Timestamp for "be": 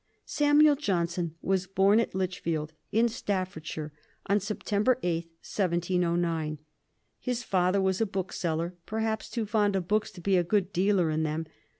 10.21-10.37